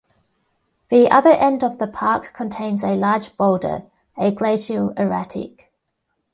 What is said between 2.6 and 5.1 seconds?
a large boulder, a glacial